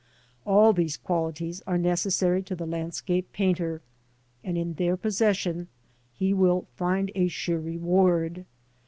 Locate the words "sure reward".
7.27-8.45